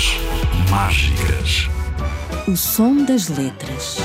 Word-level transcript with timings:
Letras 0.00 0.70
mágicas. 0.70 1.68
O 2.48 2.56
som 2.56 3.04
das 3.04 3.28
letras. 3.28 3.96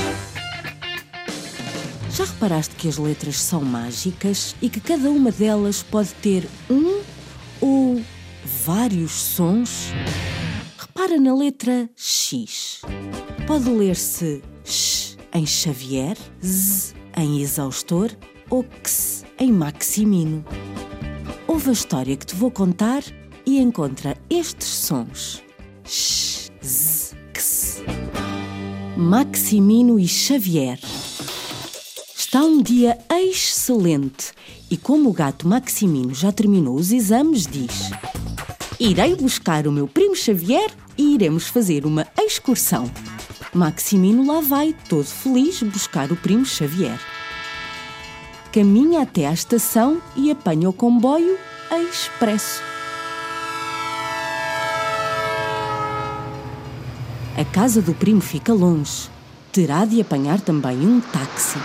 Já 2.10 2.24
reparaste 2.24 2.74
que 2.74 2.86
as 2.86 2.98
letras 2.98 3.40
são 3.40 3.64
mágicas 3.64 4.54
e 4.60 4.68
que 4.68 4.78
cada 4.78 5.08
uma 5.08 5.32
delas 5.32 5.82
pode 5.82 6.12
ter 6.16 6.46
um 6.68 7.00
ou 7.62 8.02
vários 8.44 9.12
sons? 9.12 9.86
Repara 10.76 11.18
na 11.18 11.34
letra 11.34 11.88
X. 11.96 12.82
Pode 13.46 13.70
ler-se 13.70 14.42
X 14.64 15.16
em 15.32 15.46
Xavier, 15.46 16.18
Z 16.44 16.94
em 17.16 17.40
exaustor 17.40 18.10
ou 18.50 18.66
X 18.82 19.24
em 19.38 19.50
Maximino. 19.50 20.44
Ouve 21.46 21.70
a 21.70 21.72
história 21.72 22.16
que 22.18 22.26
te 22.26 22.34
vou 22.34 22.50
contar 22.50 23.02
e 23.46 23.58
encontra 23.58 24.14
estes 24.28 24.68
sons. 24.68 25.45
X, 25.88 26.50
X. 27.32 27.82
Maximino 28.96 30.00
e 30.00 30.08
Xavier. 30.08 30.80
Está 32.16 32.40
um 32.40 32.60
dia 32.60 32.98
excelente 33.08 34.32
e, 34.68 34.76
como 34.76 35.10
o 35.10 35.12
gato 35.12 35.46
Maximino 35.46 36.12
já 36.12 36.32
terminou 36.32 36.74
os 36.74 36.90
exames, 36.90 37.46
diz: 37.46 37.90
Irei 38.80 39.14
buscar 39.14 39.68
o 39.68 39.72
meu 39.72 39.86
primo 39.86 40.16
Xavier 40.16 40.72
e 40.98 41.14
iremos 41.14 41.46
fazer 41.46 41.86
uma 41.86 42.04
excursão. 42.18 42.90
Maximino 43.54 44.26
lá 44.26 44.40
vai, 44.40 44.74
todo 44.88 45.04
feliz, 45.04 45.62
buscar 45.62 46.10
o 46.10 46.16
primo 46.16 46.44
Xavier. 46.44 46.98
Caminha 48.52 49.02
até 49.02 49.28
à 49.28 49.32
estação 49.32 50.02
e 50.16 50.32
apanha 50.32 50.68
o 50.68 50.72
comboio 50.72 51.38
expresso. 51.70 52.75
A 57.38 57.44
casa 57.44 57.82
do 57.82 57.92
primo 57.92 58.22
fica 58.22 58.54
longe. 58.54 59.10
Terá 59.52 59.84
de 59.84 60.00
apanhar 60.00 60.40
também 60.40 60.78
um 60.78 61.02
táxi. 61.02 61.58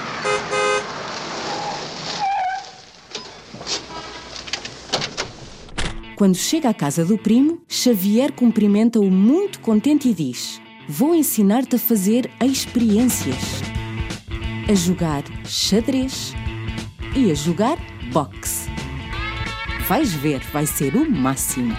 Quando 6.18 6.36
chega 6.36 6.68
à 6.68 6.74
casa 6.74 7.06
do 7.06 7.18
primo, 7.18 7.62
Xavier 7.70 8.34
cumprimenta-o 8.34 9.10
muito 9.10 9.62
contente 9.62 10.10
e 10.10 10.14
diz: 10.14 10.62
Vou 10.90 11.16
ensinar-te 11.16 11.78
a 11.78 11.80
fazer 11.80 12.30
experiências. 12.42 13.62
A 14.70 14.74
jogar 14.74 15.24
xadrez 15.46 16.34
e 17.16 17.32
a 17.32 17.34
jogar 17.34 17.78
boxe. 18.12 18.70
Vais 19.88 20.12
ver, 20.12 20.42
vai 20.52 20.66
ser 20.66 20.98
o 20.98 21.10
máximo. 21.10 21.74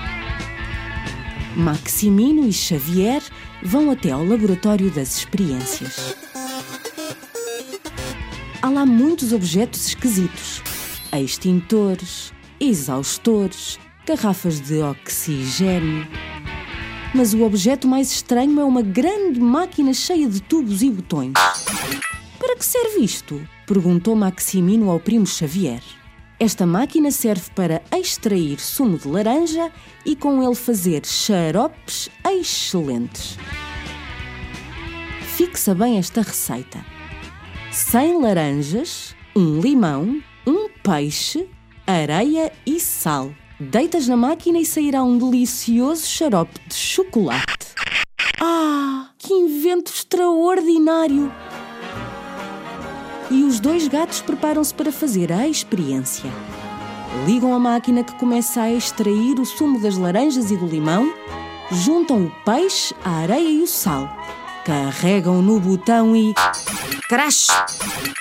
Maximino 1.57 2.49
e 2.49 2.53
Xavier 2.53 3.23
vão 3.63 3.91
até 3.91 4.11
ao 4.11 4.25
laboratório 4.25 4.91
das 4.91 5.19
experiências. 5.19 6.17
Há 8.63 8.71
lá 8.71 8.87
muitos 8.87 9.35
objetos 9.35 9.89
esquisitos: 9.89 10.63
extintores, 11.13 12.33
exaustores, 12.59 13.79
garrafas 14.07 14.61
de 14.61 14.79
oxigênio. 14.79 16.07
Mas 17.15 17.35
o 17.35 17.43
objeto 17.43 17.87
mais 17.87 18.11
estranho 18.11 18.59
é 18.59 18.65
uma 18.65 18.81
grande 18.81 19.39
máquina 19.39 19.93
cheia 19.93 20.29
de 20.29 20.41
tubos 20.41 20.83
e 20.83 20.91
botões. 20.91 21.35
Para 22.39 22.57
que 22.57 22.65
serve 22.65 23.05
isto? 23.05 23.47
perguntou 23.67 24.17
Maximino 24.17 24.91
ao 24.91 24.99
primo 24.99 25.27
Xavier. 25.27 25.83
Esta 26.43 26.67
máquina 26.67 27.13
serve 27.13 27.53
para 27.55 27.81
extrair 27.97 28.59
sumo 28.59 28.99
de 28.99 29.07
laranja 29.07 29.71
e 30.05 30.17
com 30.17 30.43
ele 30.43 30.57
fazer 30.57 31.07
xaropes 31.07 32.11
excelentes. 32.29 33.39
Fixa 35.37 35.73
bem 35.73 35.99
esta 35.99 36.21
receita: 36.21 36.85
100 37.71 38.21
laranjas, 38.21 39.15
um 39.37 39.61
limão, 39.61 40.21
um 40.45 40.69
peixe, 40.83 41.49
areia 41.87 42.53
e 42.67 42.81
sal. 42.81 43.33
Deitas 43.61 44.09
na 44.09 44.17
máquina 44.17 44.59
e 44.59 44.67
sairá 44.67 45.05
um 45.05 45.17
delicioso 45.17 46.05
xarope 46.05 46.59
de 46.67 46.75
chocolate. 46.75 47.69
Ah, 48.41 49.11
que 49.17 49.33
invento 49.33 49.93
extraordinário! 49.93 51.31
E 53.33 53.45
os 53.45 53.59
dois 53.59 53.89
gatos 53.89 54.21
preparam-se 54.21 54.75
para 54.75 54.93
fazer 54.93 55.33
a 55.33 55.49
experiência. 55.49 56.31
Ligam 57.25 57.55
a 57.55 57.59
máquina 57.59 58.05
que 58.05 58.13
começa 58.17 58.61
a 58.61 58.71
extrair 58.71 59.41
o 59.41 59.47
sumo 59.47 59.81
das 59.81 59.97
laranjas 59.97 60.51
e 60.51 60.57
do 60.57 60.67
limão, 60.67 61.11
juntam 61.71 62.27
o 62.27 62.33
peixe, 62.45 62.95
a 63.03 63.11
areia 63.21 63.49
e 63.49 63.63
o 63.63 63.67
sal. 63.67 64.07
Carregam 64.67 65.41
no 65.41 65.59
botão 65.59 66.15
e. 66.15 66.35
Crash! 67.09 67.47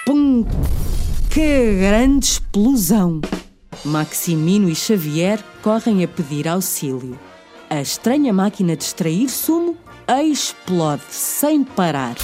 Pum! 0.06 0.46
Que 1.30 1.76
grande 1.76 2.28
explosão! 2.28 3.20
Maximino 3.84 4.70
e 4.70 4.76
Xavier 4.76 5.44
correm 5.62 6.06
a 6.06 6.08
pedir 6.08 6.48
auxílio. 6.48 7.20
A 7.70 7.82
estranha 7.82 8.32
máquina 8.32 8.78
de 8.78 8.86
extrair 8.86 9.28
sumo 9.28 9.76
explode 10.08 11.04
sem 11.10 11.66
parar. 11.66 12.16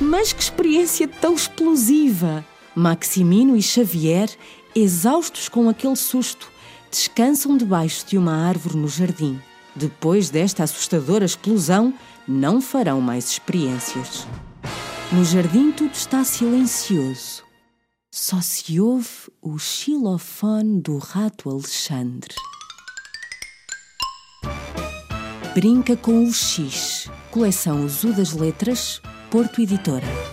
Mas 0.00 0.32
que 0.32 0.42
experiência 0.42 1.06
tão 1.06 1.34
explosiva! 1.34 2.42
Maximino 2.74 3.54
e 3.54 3.62
Xavier, 3.62 4.30
exaustos 4.74 5.48
com 5.48 5.68
aquele 5.68 5.96
susto, 5.96 6.50
descansam 6.90 7.56
debaixo 7.56 8.06
de 8.06 8.16
uma 8.16 8.32
árvore 8.32 8.78
no 8.78 8.88
jardim. 8.88 9.38
Depois 9.76 10.30
desta 10.30 10.64
assustadora 10.64 11.26
explosão, 11.26 11.92
não 12.26 12.62
farão 12.62 13.00
mais 13.00 13.30
experiências. 13.30 14.26
No 15.12 15.22
jardim 15.22 15.70
tudo 15.70 15.92
está 15.92 16.24
silencioso. 16.24 17.44
Só 18.10 18.40
se 18.40 18.80
ouve 18.80 19.30
o 19.42 19.58
xilofone 19.58 20.80
do 20.80 20.96
rato 20.96 21.50
Alexandre. 21.50 22.34
Brinca 25.54 25.96
com 25.96 26.24
o 26.24 26.32
X, 26.32 27.10
coleção 27.30 27.84
Azul 27.84 28.12
das 28.12 28.32
Letras, 28.32 29.02
Porto 29.30 29.62
Editora. 29.62 30.29